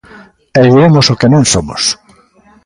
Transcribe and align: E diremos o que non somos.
E 0.57 0.59
diremos 0.69 1.05
o 1.13 1.17
que 1.19 1.31
non 1.33 1.43
somos. 1.53 1.81